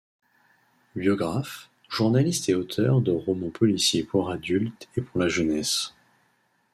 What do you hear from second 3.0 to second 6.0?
de romans policiers pour adultes et pour la jeunesse.